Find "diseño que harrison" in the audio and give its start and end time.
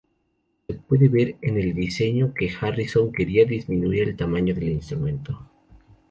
1.75-3.11